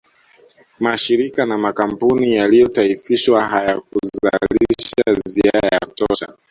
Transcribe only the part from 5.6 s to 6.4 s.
ya kutosha